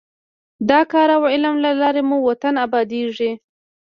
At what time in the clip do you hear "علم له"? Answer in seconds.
1.31-1.71